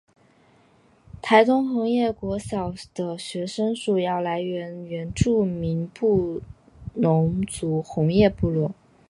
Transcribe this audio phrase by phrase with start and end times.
[1.21, 6.41] 台东红叶国小的学生主要来自原住民布
[6.95, 8.73] 农族红叶部落。